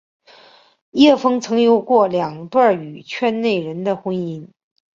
[0.93, 4.47] 叶枫曾有过两段与圈内人的婚姻。